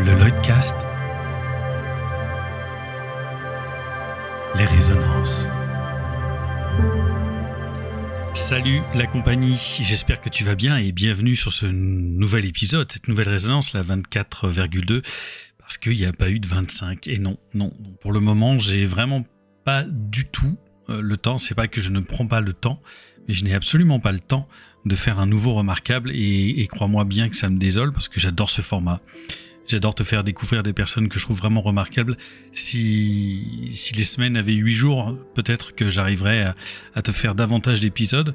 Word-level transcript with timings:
Le 0.00 0.18
Lloydcast. 0.18 0.76
Les 4.56 4.64
résonances. 4.64 5.46
Salut 8.32 8.80
la 8.94 9.06
compagnie, 9.06 9.58
j'espère 9.82 10.22
que 10.22 10.30
tu 10.30 10.42
vas 10.42 10.54
bien 10.54 10.78
et 10.78 10.92
bienvenue 10.92 11.36
sur 11.36 11.52
ce 11.52 11.66
nouvel 11.66 12.46
épisode, 12.46 12.90
cette 12.90 13.08
nouvelle 13.08 13.28
résonance, 13.28 13.74
la 13.74 13.82
24,2, 13.82 15.02
parce 15.58 15.76
qu'il 15.76 15.98
n'y 15.98 16.06
a 16.06 16.14
pas 16.14 16.30
eu 16.30 16.40
de 16.40 16.46
25. 16.46 17.06
Et 17.06 17.18
non, 17.18 17.36
non, 17.52 17.70
pour 18.00 18.12
le 18.12 18.20
moment, 18.20 18.58
j'ai 18.58 18.86
vraiment 18.86 19.26
pas 19.66 19.84
du 19.86 20.24
tout 20.24 20.56
euh, 20.88 21.02
le 21.02 21.18
temps. 21.18 21.36
C'est 21.36 21.54
pas 21.54 21.68
que 21.68 21.82
je 21.82 21.90
ne 21.90 22.00
prends 22.00 22.26
pas 22.26 22.40
le 22.40 22.54
temps, 22.54 22.80
mais 23.28 23.34
je 23.34 23.44
n'ai 23.44 23.52
absolument 23.52 24.00
pas 24.00 24.12
le 24.12 24.20
temps 24.20 24.48
de 24.86 24.94
faire 24.94 25.20
un 25.20 25.26
nouveau 25.26 25.52
remarquable 25.52 26.10
et, 26.14 26.66
crois-moi 26.70 27.04
bien 27.04 27.28
que 27.28 27.36
ça 27.36 27.50
me 27.50 27.58
désole 27.58 27.92
parce 27.92 28.08
que 28.08 28.18
j'adore 28.18 28.48
ce 28.48 28.62
format. 28.62 29.02
J'adore 29.70 29.94
te 29.94 30.02
faire 30.02 30.24
découvrir 30.24 30.64
des 30.64 30.72
personnes 30.72 31.08
que 31.08 31.20
je 31.20 31.24
trouve 31.24 31.38
vraiment 31.38 31.60
remarquables. 31.60 32.16
Si, 32.50 33.70
si 33.72 33.94
les 33.94 34.02
semaines 34.02 34.36
avaient 34.36 34.54
huit 34.54 34.74
jours, 34.74 35.16
peut-être 35.36 35.76
que 35.76 35.88
j'arriverais 35.88 36.52
à, 36.96 37.02
te 37.02 37.12
faire 37.12 37.36
davantage 37.36 37.78
d'épisodes. 37.78 38.34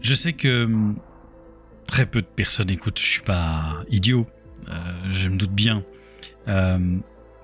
Je 0.00 0.14
sais 0.14 0.32
que 0.32 0.64
hum, 0.64 0.96
très 1.86 2.06
peu 2.06 2.22
de 2.22 2.26
personnes 2.26 2.70
écoutent, 2.70 2.98
je 2.98 3.04
suis 3.04 3.20
pas 3.20 3.84
idiot, 3.90 4.26
euh, 4.70 4.72
je 5.12 5.28
me 5.28 5.36
doute 5.36 5.52
bien. 5.52 5.84
Euh, 6.48 6.78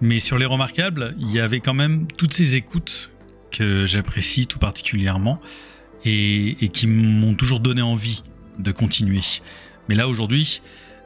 mais 0.00 0.18
sur 0.18 0.38
les 0.38 0.46
remarquables, 0.46 1.14
il 1.18 1.30
y 1.30 1.38
avait 1.38 1.60
quand 1.60 1.74
même 1.74 2.06
toutes 2.16 2.32
ces 2.32 2.56
écoutes 2.56 3.10
que 3.50 3.84
j'apprécie 3.84 4.46
tout 4.46 4.58
particulièrement 4.58 5.38
et 6.06 6.70
qui 6.72 6.86
m'ont 6.86 7.34
toujours 7.34 7.60
donné 7.60 7.82
envie 7.82 8.22
de 8.58 8.72
continuer. 8.72 9.20
Mais 9.88 9.96
là 9.96 10.08
aujourd'hui, 10.08 10.62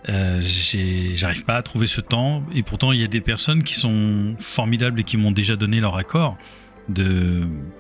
euh, 0.09 0.41
j'arrive 0.43 1.45
pas 1.45 1.57
à 1.57 1.63
trouver 1.63 1.87
ce 1.87 2.01
temps 2.01 2.43
et 2.55 2.63
pourtant 2.63 2.93
il 2.93 3.01
y 3.01 3.05
a 3.05 3.09
des 3.09 3.21
personnes 3.21 3.63
qui 3.63 3.75
sont 3.75 4.35
formidables 4.39 5.01
et 5.01 5.05
qui 5.05 5.17
m'ont 5.17 5.33
déjà 5.33 5.57
donné 5.57 5.81
leur 5.81 5.97
accord 5.97 6.39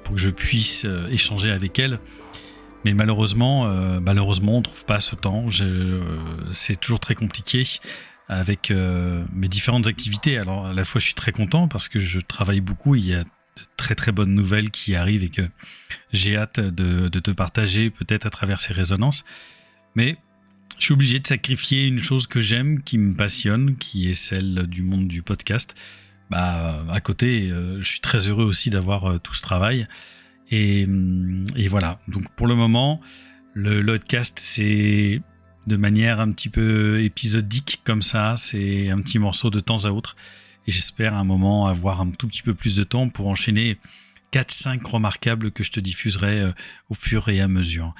pour 0.04 0.14
que 0.14 0.20
je 0.20 0.30
puisse 0.30 0.84
euh, 0.84 1.08
échanger 1.08 1.50
avec 1.50 1.78
elles. 1.78 1.98
Mais 2.84 2.94
malheureusement, 2.94 3.66
euh, 3.66 4.00
malheureusement, 4.00 4.58
on 4.58 4.62
trouve 4.62 4.84
pas 4.84 5.00
ce 5.00 5.14
temps. 5.16 5.46
c'est 6.52 6.78
toujours 6.78 7.00
très 7.00 7.14
compliqué 7.14 7.64
avec 8.28 8.70
mes 8.70 9.48
différentes 9.48 9.88
activités. 9.88 10.38
Alors 10.38 10.66
à 10.66 10.72
la 10.72 10.84
fois, 10.84 11.00
je 11.00 11.06
suis 11.06 11.14
très 11.14 11.32
content 11.32 11.66
parce 11.66 11.88
que 11.88 11.98
je 11.98 12.20
travaille 12.20 12.60
beaucoup. 12.60 12.94
il 12.94 13.06
y 13.06 13.14
a 13.14 13.24
de 13.24 13.28
très 13.76 13.94
très 13.94 14.12
bonnes 14.12 14.32
nouvelles 14.32 14.70
qui 14.70 14.94
arrivent 14.94 15.24
et 15.24 15.30
que 15.30 15.42
j'ai 16.12 16.36
hâte 16.36 16.60
de, 16.60 17.08
de 17.08 17.18
te 17.18 17.32
partager 17.32 17.90
peut-être 17.90 18.26
à 18.26 18.30
travers 18.30 18.60
ces 18.60 18.72
résonances. 18.72 19.24
Mais 19.96 20.16
je 20.80 20.86
suis 20.86 20.94
obligé 20.94 21.20
de 21.20 21.26
sacrifier 21.26 21.86
une 21.86 21.98
chose 21.98 22.26
que 22.26 22.40
j'aime, 22.40 22.82
qui 22.82 22.96
me 22.96 23.14
passionne, 23.14 23.76
qui 23.76 24.10
est 24.10 24.14
celle 24.14 24.66
du 24.66 24.82
monde 24.82 25.08
du 25.08 25.22
podcast. 25.22 25.74
Bah, 26.30 26.86
à 26.88 27.00
côté, 27.02 27.50
euh, 27.50 27.82
je 27.82 27.86
suis 27.86 28.00
très 28.00 28.28
heureux 28.28 28.44
aussi 28.46 28.70
d'avoir 28.70 29.04
euh, 29.04 29.18
tout 29.18 29.34
ce 29.34 29.42
travail. 29.42 29.86
Et, 30.50 30.84
hum, 30.84 31.44
et, 31.54 31.68
voilà. 31.68 32.00
Donc, 32.08 32.30
pour 32.34 32.46
le 32.46 32.54
moment, 32.54 33.02
le 33.52 33.82
podcast, 33.82 34.38
c'est 34.40 35.20
de 35.66 35.76
manière 35.76 36.18
un 36.18 36.32
petit 36.32 36.48
peu 36.48 37.02
épisodique 37.02 37.82
comme 37.84 38.00
ça. 38.00 38.36
C'est 38.38 38.88
un 38.88 39.00
petit 39.02 39.18
morceau 39.18 39.50
de 39.50 39.60
temps 39.60 39.84
à 39.84 39.90
autre. 39.90 40.16
Et 40.66 40.72
j'espère 40.72 41.14
un 41.14 41.24
moment 41.24 41.66
avoir 41.66 42.00
un 42.00 42.10
tout 42.10 42.26
petit 42.26 42.42
peu 42.42 42.54
plus 42.54 42.74
de 42.74 42.84
temps 42.84 43.10
pour 43.10 43.28
enchaîner 43.28 43.76
4-5 44.32 44.86
remarquables 44.86 45.50
que 45.50 45.64
je 45.64 45.70
te 45.70 45.80
diffuserai 45.80 46.40
euh, 46.40 46.52
au 46.88 46.94
fur 46.94 47.28
et 47.28 47.40
à 47.40 47.48
mesure. 47.48 47.94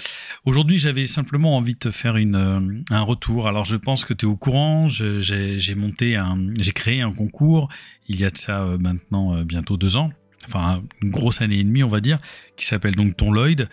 Aujourd'hui, 0.44 0.78
j'avais 0.78 1.06
simplement 1.06 1.56
envie 1.56 1.74
de 1.74 1.78
te 1.78 1.90
faire 1.90 2.16
une, 2.16 2.36
euh, 2.36 2.60
un 2.90 3.00
retour. 3.00 3.48
Alors, 3.48 3.64
je 3.64 3.76
pense 3.76 4.04
que 4.04 4.14
tu 4.14 4.26
es 4.26 4.28
au 4.28 4.36
courant. 4.36 4.86
J'ai 4.88 5.74
monté 5.74 6.16
un, 6.16 6.38
j'ai 6.60 6.72
créé 6.72 7.00
un 7.00 7.12
concours 7.12 7.68
il 8.08 8.18
y 8.18 8.24
a 8.24 8.30
de 8.30 8.36
ça 8.36 8.62
euh, 8.62 8.78
maintenant 8.78 9.42
bientôt 9.44 9.76
deux 9.76 9.96
ans. 9.96 10.10
Enfin, 10.46 10.82
une 11.02 11.10
grosse 11.10 11.40
année 11.42 11.58
et 11.58 11.64
demie, 11.64 11.84
on 11.84 11.88
va 11.88 12.00
dire, 12.00 12.18
qui 12.56 12.66
s'appelle 12.66 12.94
donc 12.94 13.16
Ton 13.16 13.30
Lloyd, 13.30 13.68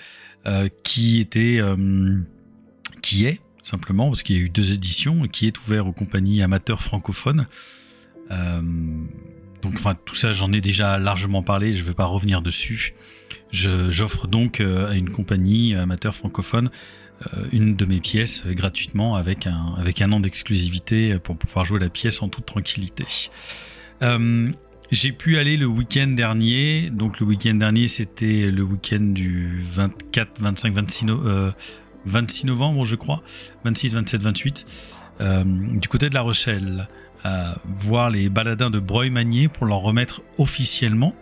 qui 0.83 1.19
était, 1.19 1.61
qui 3.01 3.25
est 3.25 3.41
simplement, 3.61 4.09
parce 4.09 4.21
qu'il 4.21 4.37
y 4.37 4.39
a 4.39 4.41
eu 4.41 4.49
deux 4.49 4.73
éditions, 4.73 5.27
qui 5.27 5.47
est 5.47 5.57
ouvert 5.59 5.87
aux 5.87 5.93
compagnies 5.93 6.41
amateurs 6.41 6.81
francophones. 6.81 7.47
Donc, 9.67 9.75
enfin, 9.75 9.95
tout 10.05 10.15
ça, 10.15 10.31
j'en 10.31 10.53
ai 10.53 10.61
déjà 10.61 10.97
largement 10.97 11.43
parlé, 11.43 11.75
je 11.75 11.81
ne 11.81 11.87
vais 11.87 11.93
pas 11.93 12.05
revenir 12.05 12.41
dessus. 12.41 12.93
J'offre 13.51 14.25
donc 14.25 14.61
euh, 14.61 14.89
à 14.89 14.95
une 14.95 15.09
compagnie 15.09 15.75
amateur 15.75 16.15
francophone 16.15 16.69
euh, 17.33 17.47
une 17.51 17.75
de 17.75 17.83
mes 17.83 17.99
pièces 17.99 18.43
euh, 18.45 18.53
gratuitement 18.53 19.15
avec 19.15 19.45
un, 19.45 19.73
avec 19.77 20.01
un 20.01 20.13
an 20.13 20.21
d'exclusivité 20.21 21.19
pour 21.19 21.35
pouvoir 21.35 21.65
jouer 21.65 21.79
la 21.79 21.89
pièce 21.89 22.21
en 22.21 22.29
toute 22.29 22.45
tranquillité. 22.45 23.03
j'ai 24.89 25.11
pu 25.11 25.37
aller 25.37 25.57
le 25.57 25.65
week-end 25.65 26.07
dernier. 26.07 26.89
Donc, 26.89 27.19
le 27.19 27.25
week-end 27.25 27.55
dernier, 27.55 27.89
c'était 27.89 28.49
le 28.49 28.63
week-end 28.63 29.01
du 29.01 29.59
24, 29.59 30.39
25, 30.39 30.73
26, 30.73 31.05
26 32.05 32.45
novembre, 32.45 32.85
je 32.85 32.95
crois. 32.95 33.21
26, 33.65 33.95
27, 33.95 34.21
28. 34.21 34.65
Du 35.19 35.87
côté 35.87 36.09
de 36.09 36.13
La 36.13 36.21
Rochelle 36.21 36.87
voir 37.79 38.09
les 38.09 38.29
baladins 38.29 38.69
de 38.69 38.79
Breuil-Magnier 38.79 39.47
pour 39.47 39.65
leur 39.65 39.79
remettre 39.79 40.21
officiellement 40.37 41.13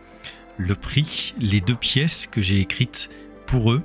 le 0.58 0.76
prix, 0.76 1.34
les 1.40 1.62
deux 1.62 1.76
pièces 1.76 2.28
que 2.28 2.42
j'ai 2.42 2.60
écrites 2.60 3.10
pour 3.46 3.72
eux, 3.72 3.84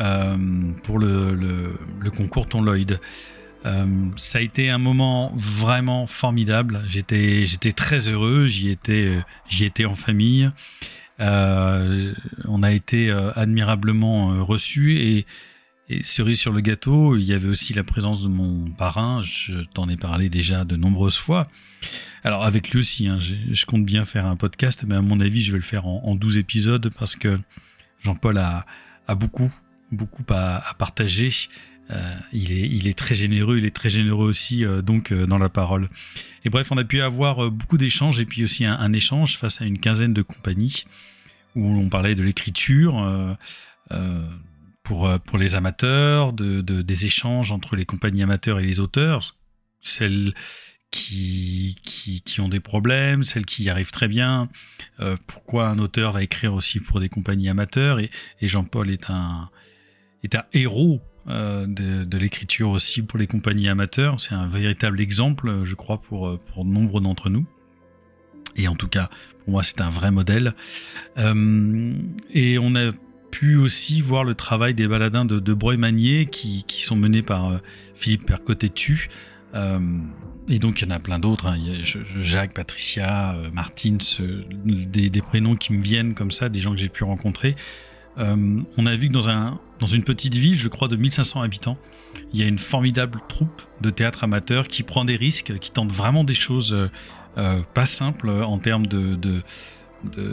euh, 0.00 0.36
pour 0.82 0.98
le, 0.98 1.78
concours 2.16 2.46
Ton 2.46 2.62
Lloyd. 2.62 3.00
Euh, 3.66 3.84
ça 4.16 4.38
a 4.38 4.40
été 4.40 4.70
un 4.70 4.78
moment 4.78 5.32
vraiment 5.36 6.06
formidable. 6.06 6.82
J'étais, 6.88 7.44
très 7.74 8.08
heureux. 8.08 8.46
J'y 8.46 8.70
étais, 8.70 9.18
j'y 9.48 9.64
étais 9.64 9.84
en 9.84 9.94
famille. 9.94 10.50
Euh, 11.20 12.14
on 12.46 12.62
a 12.62 12.72
été 12.72 13.10
admirablement 13.36 14.44
reçus 14.44 14.98
et 14.98 15.26
et 15.90 16.04
cerise 16.04 16.38
sur 16.38 16.52
le 16.52 16.60
gâteau, 16.60 17.16
il 17.16 17.24
y 17.24 17.32
avait 17.32 17.48
aussi 17.48 17.74
la 17.74 17.82
présence 17.82 18.22
de 18.22 18.28
mon 18.28 18.70
parrain, 18.70 19.22
je 19.22 19.58
t'en 19.74 19.88
ai 19.88 19.96
parlé 19.96 20.28
déjà 20.28 20.64
de 20.64 20.76
nombreuses 20.76 21.18
fois. 21.18 21.48
Alors 22.22 22.44
avec 22.44 22.70
lui 22.70 22.78
aussi, 22.78 23.08
hein, 23.08 23.18
je 23.18 23.66
compte 23.66 23.84
bien 23.84 24.04
faire 24.04 24.24
un 24.26 24.36
podcast, 24.36 24.84
mais 24.86 24.94
à 24.94 25.02
mon 25.02 25.18
avis, 25.18 25.42
je 25.42 25.50
vais 25.50 25.58
le 25.58 25.64
faire 25.64 25.86
en, 25.86 26.14
12 26.14 26.38
épisodes 26.38 26.90
parce 26.96 27.16
que 27.16 27.40
Jean-Paul 28.04 28.38
a, 28.38 28.66
beaucoup, 29.16 29.50
beaucoup 29.90 30.22
à, 30.28 30.76
partager. 30.78 31.30
Euh, 31.90 32.14
il, 32.32 32.52
est, 32.52 32.68
il 32.68 32.86
est 32.86 32.96
très 32.96 33.16
généreux, 33.16 33.58
il 33.58 33.64
est 33.64 33.74
très 33.74 33.90
généreux 33.90 34.28
aussi 34.28 34.64
euh, 34.64 34.80
donc 34.80 35.10
euh, 35.10 35.26
dans 35.26 35.38
la 35.38 35.48
parole. 35.48 35.88
Et 36.44 36.50
bref, 36.50 36.70
on 36.70 36.78
a 36.78 36.84
pu 36.84 37.00
avoir 37.00 37.50
beaucoup 37.50 37.78
d'échanges 37.78 38.20
et 38.20 38.26
puis 38.26 38.44
aussi 38.44 38.64
un, 38.64 38.78
un, 38.78 38.92
échange 38.92 39.38
face 39.38 39.60
à 39.60 39.64
une 39.64 39.78
quinzaine 39.78 40.14
de 40.14 40.22
compagnies 40.22 40.84
où 41.56 41.66
on 41.66 41.88
parlait 41.88 42.14
de 42.14 42.22
l'écriture 42.22 43.36
pour, 44.90 45.06
euh, 45.06 45.18
pour 45.18 45.38
les 45.38 45.54
amateurs, 45.54 46.32
de, 46.32 46.62
des 46.62 47.06
échanges 47.06 47.52
entre 47.52 47.76
les 47.76 47.84
compagnies 47.84 48.24
amateurs 48.24 48.58
et 48.58 48.64
les 48.64 48.80
auteurs, 48.80 49.36
celles 49.80 50.34
qui, 50.90 51.76
qui, 51.84 52.40
ont 52.40 52.48
des 52.48 52.58
problèmes, 52.58 53.22
celles 53.22 53.46
qui 53.46 53.62
y 53.62 53.70
arrivent 53.70 53.92
très 53.92 54.08
bien, 54.08 54.48
euh, 54.98 55.16
pourquoi 55.28 55.68
un 55.68 55.78
auteur 55.78 56.10
va 56.10 56.24
écrire 56.24 56.54
aussi 56.54 56.80
pour 56.80 56.98
des 56.98 57.08
compagnies 57.08 57.48
amateurs, 57.48 58.00
et, 58.00 58.10
Jean-Paul 58.42 58.90
est 58.90 59.10
un, 59.10 59.48
est 60.24 60.34
un 60.34 60.42
héros 60.54 61.00
euh, 61.28 61.66
de, 61.68 62.18
l'écriture 62.18 62.70
aussi 62.70 63.02
pour 63.02 63.16
les 63.16 63.28
compagnies 63.28 63.68
amateurs, 63.68 64.18
c'est 64.18 64.34
un 64.34 64.48
véritable 64.48 65.00
exemple, 65.00 65.60
je 65.62 65.76
crois, 65.76 66.00
pour, 66.00 66.36
pour 66.36 66.64
nombre 66.64 67.00
d'entre 67.00 67.30
nous. 67.30 67.46
Et 68.56 68.66
en 68.66 68.74
tout 68.74 68.88
cas, 68.88 69.08
pour 69.44 69.52
moi, 69.52 69.62
c'est 69.62 69.80
un 69.82 69.90
vrai 69.90 70.10
modèle. 70.10 70.52
et 71.16 72.58
on 72.58 72.74
a 72.74 72.90
pu 73.30 73.56
aussi 73.56 74.00
voir 74.00 74.24
le 74.24 74.34
travail 74.34 74.74
des 74.74 74.88
baladins 74.88 75.24
de, 75.24 75.38
de 75.38 75.54
Breuil-Magnier 75.54 76.26
qui, 76.26 76.64
qui, 76.66 76.82
sont 76.82 76.96
menés 76.96 77.22
par 77.22 77.50
euh, 77.50 77.58
Philippe 77.94 78.26
Percotetu. 78.26 79.08
Euh, 79.54 79.78
et 80.48 80.58
donc 80.58 80.80
il 80.80 80.88
y 80.88 80.92
en 80.92 80.94
a 80.94 80.98
plein 80.98 81.18
d'autres, 81.18 81.46
hein. 81.46 81.58
Jacques, 82.20 82.54
Patricia, 82.54 83.34
euh, 83.34 83.50
Martine, 83.52 83.98
des, 84.64 85.22
prénoms 85.22 85.56
qui 85.56 85.72
me 85.72 85.82
viennent 85.82 86.14
comme 86.14 86.30
ça, 86.30 86.48
des 86.48 86.60
gens 86.60 86.72
que 86.72 86.78
j'ai 86.78 86.88
pu 86.88 87.04
rencontrer. 87.04 87.56
Euh, 88.18 88.60
on 88.76 88.86
a 88.86 88.96
vu 88.96 89.08
que 89.08 89.12
dans, 89.12 89.28
un, 89.28 89.60
dans 89.78 89.86
une 89.86 90.02
petite 90.02 90.34
ville, 90.34 90.56
je 90.56 90.68
crois 90.68 90.88
de 90.88 90.96
1500 90.96 91.40
habitants, 91.42 91.78
il 92.32 92.40
y 92.40 92.42
a 92.42 92.46
une 92.46 92.58
formidable 92.58 93.20
troupe 93.28 93.62
de 93.80 93.90
théâtre 93.90 94.24
amateur 94.24 94.66
qui 94.66 94.82
prend 94.82 95.04
des 95.04 95.16
risques, 95.16 95.58
qui 95.58 95.70
tente 95.70 95.92
vraiment 95.92 96.24
des 96.24 96.34
choses 96.34 96.76
pas 97.74 97.86
simples 97.86 98.28
en 98.28 98.58
termes 98.58 98.86
de, 98.86 99.14
de, 99.14 99.42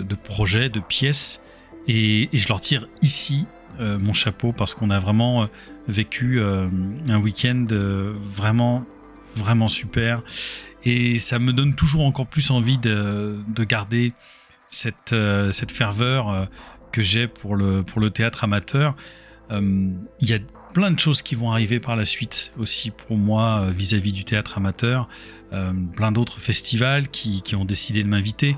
de 0.02 0.16
projets, 0.16 0.70
de 0.70 0.80
pièces. 0.80 1.42
Et, 1.88 2.30
je 2.34 2.48
leur 2.48 2.62
tire 2.62 2.88
ici 3.02 3.46
euh, 3.80 3.98
mon 3.98 4.14
chapeau 4.14 4.52
parce 4.52 4.74
qu'on 4.74 4.90
a 4.90 5.00
vraiment 5.00 5.44
euh, 5.44 5.46
vécu 5.88 6.40
euh, 6.40 6.68
un 7.08 7.20
week-end 7.20 7.66
vraiment, 7.70 8.86
vraiment 9.36 9.68
super. 9.68 10.22
Et 10.84 11.20
ça 11.20 11.40
me 11.40 11.54
donne 11.54 11.76
toujours 11.76 12.06
encore 12.06 12.28
plus 12.28 12.52
envie 12.52 12.78
de, 12.78 13.38
garder 13.64 14.14
cette, 14.70 15.16
cette 15.52 15.72
ferveur 15.72 16.48
que 16.92 17.02
j'ai 17.02 17.28
pour 17.28 17.56
le, 17.56 17.84
pour 17.84 18.00
le 18.00 18.10
théâtre 18.10 18.46
amateur. 18.46 18.96
Il 19.52 19.98
y 20.22 20.34
a 20.34 20.40
plein 20.74 20.92
de 20.92 21.00
choses 21.00 21.22
qui 21.22 21.36
vont 21.36 21.52
arriver 21.52 21.82
par 21.82 21.98
la 21.98 22.06
suite 22.06 22.52
aussi 22.58 22.92
pour 22.92 23.18
moi 23.18 23.70
vis-à-vis 23.72 24.14
du 24.14 24.24
théâtre 24.24 24.58
amateur. 24.58 25.10
Plein 25.52 26.12
d'autres 26.14 26.40
festivals 26.40 27.10
qui, 27.10 27.44
ont 27.56 27.66
décidé 27.66 28.04
de 28.04 28.08
m'inviter. 28.08 28.56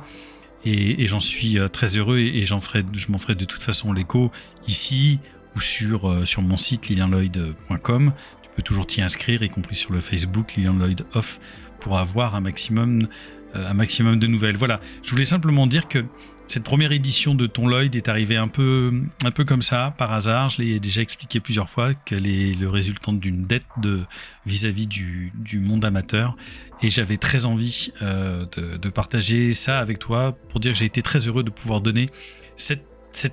Et, 0.65 1.07
j'en 1.07 1.19
suis 1.19 1.57
très 1.71 1.97
heureux 1.97 2.17
et, 2.17 2.43
j'en 2.45 2.59
ferai, 2.59 2.83
je 2.93 3.11
m'en 3.11 3.17
ferai 3.17 3.35
de 3.35 3.45
toute 3.45 3.63
façon 3.63 3.93
l'écho 3.93 4.31
ici 4.67 5.19
ou 5.55 5.61
sur, 5.61 6.27
sur 6.27 6.41
mon 6.41 6.57
site 6.57 6.89
lilianloyd.com. 6.89 8.13
Tu 8.41 8.49
peux 8.55 8.61
toujours 8.61 8.85
t'y 8.85 9.01
inscrire, 9.01 9.41
y 9.41 9.49
compris 9.49 9.75
sur 9.75 9.93
le 9.93 10.01
Facebook 10.01 10.55
Lilian 10.55 10.73
Lloyd 10.73 11.05
Off, 11.13 11.39
pour 11.79 11.97
avoir 11.97 12.35
un 12.35 12.41
maximum, 12.41 13.07
un 13.53 13.73
maximum 13.73 14.19
de 14.19 14.27
nouvelles. 14.27 14.57
Voilà, 14.57 14.81
je 15.01 15.11
voulais 15.11 15.25
simplement 15.25 15.65
dire 15.65 15.87
que 15.87 16.05
cette 16.49 16.63
première 16.63 16.91
édition 16.91 17.35
de 17.35 17.45
Ton 17.45 17.67
Lloyd 17.67 17.95
est 17.95 18.09
arrivée 18.09 18.35
un 18.35 18.47
peu, 18.47 18.91
un 19.23 19.29
peu 19.29 19.45
comme 19.45 19.61
ça, 19.61 19.93
par 19.99 20.11
hasard. 20.11 20.49
Je 20.49 20.63
l'ai 20.63 20.79
déjà 20.79 21.03
expliqué 21.03 21.39
plusieurs 21.39 21.69
fois 21.69 21.93
qu'elle 21.93 22.25
est 22.25 22.59
le 22.59 22.67
résultant 22.67 23.13
d'une 23.13 23.45
dette 23.45 23.67
de 23.77 24.01
vis-à-vis 24.47 24.87
du, 24.87 25.31
monde 25.53 25.85
amateur. 25.85 26.35
Et 26.81 26.89
j'avais 26.89 27.17
très 27.17 27.45
envie 27.45 27.91
euh, 28.01 28.45
de, 28.81 28.89
partager 28.89 29.53
ça 29.53 29.77
avec 29.77 29.99
toi 29.99 30.35
pour 30.49 30.59
dire 30.59 30.71
que 30.71 30.79
j'ai 30.79 30.85
été 30.85 31.03
très 31.03 31.19
heureux 31.27 31.43
de 31.43 31.51
pouvoir 31.51 31.81
donner 31.81 32.09
cette, 32.57 32.81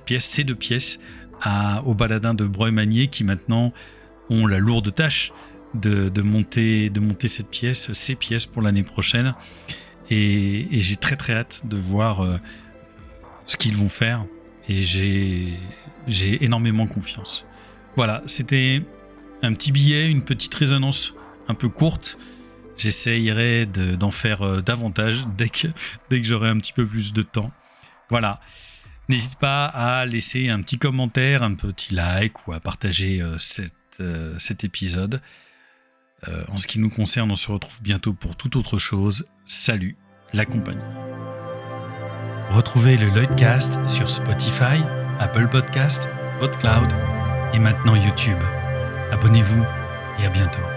pièce, 0.05 0.25
ces 0.25 0.43
deux 0.43 0.53
pièces, 0.53 0.99
à, 1.41 1.81
aux 1.85 1.95
baladins 1.95 2.35
de 2.35 2.45
Breuil-Magnier 2.45 3.07
qui 3.07 3.23
maintenant 3.23 3.73
ont 4.29 4.45
la 4.45 4.59
lourde 4.59 4.93
tâche 4.93 5.31
de, 5.73 6.21
monter, 6.21 6.91
de 6.91 6.99
monter 6.99 7.27
cette 7.27 7.49
pièce, 7.49 7.91
ces 7.93 8.13
pièces 8.13 8.45
pour 8.45 8.61
l'année 8.61 8.83
prochaine. 8.83 9.33
Et, 10.11 10.67
j'ai 10.71 10.97
très 10.97 11.15
très 11.15 11.33
hâte 11.33 11.63
de 11.65 11.77
voir. 11.77 12.21
Euh, 12.21 12.37
ce 13.47 13.57
qu'ils 13.57 13.75
vont 13.75 13.89
faire 13.89 14.25
et 14.69 14.83
j'ai 14.83 16.43
énormément 16.43 16.85
confiance. 16.85 17.47
Voilà, 17.95 18.21
c'était 18.27 18.83
un 19.41 19.53
petit 19.53 19.71
billet, 19.71 20.09
une 20.09 20.21
petite 20.21 20.53
résonance 20.53 21.13
un 21.47 21.55
peu 21.55 21.69
courte. 21.69 22.17
J'essayerai 22.77 23.65
d'en 23.65 24.11
faire 24.11 24.43
euh, 24.43 24.61
davantage 24.61 25.25
dès 25.37 25.49
que, 25.49 25.67
dès 26.09 26.21
que 26.21 26.27
j'aurai 26.27 26.49
un 26.49 26.59
petit 26.59 26.73
peu 26.73 26.85
plus 26.85 27.13
de 27.13 27.23
temps. 27.23 27.51
Voilà. 28.09 28.39
N'hésite 29.09 29.39
pas 29.39 29.65
à 29.65 30.05
laisser 30.05 30.49
un 30.49 30.61
petit 30.61 30.77
commentaire, 30.77 31.41
un 31.41 31.55
petit 31.55 31.93
like 31.93 32.47
ou 32.47 32.53
à 32.53 32.59
partager 32.59 33.21
euh, 33.21 33.37
euh, 34.01 34.37
cet 34.37 34.63
épisode. 34.63 35.21
en 36.49 36.57
ce 36.57 36.67
qui 36.67 36.77
nous 36.77 36.89
concerne, 36.89 37.31
on 37.31 37.35
se 37.35 37.49
retrouve 37.49 37.81
bientôt 37.81 38.13
pour 38.13 38.35
toute 38.35 38.57
autre 38.57 38.77
chose. 38.77 39.25
Salut, 39.45 39.95
la 40.33 40.45
compagnie. 40.45 40.83
Retrouvez 42.49 42.97
le 42.97 43.09
Lloydcast 43.09 43.77
sur 43.87 44.09
Spotify, 44.09 44.81
Apple 45.19 45.47
Podcast, 45.49 46.07
PodCloud 46.39 46.87
et 47.53 47.59
maintenant 47.59 47.95
YouTube. 47.95 48.39
Abonnez-vous 49.11 49.63
et 50.19 50.25
à 50.25 50.29
bientôt. 50.29 50.76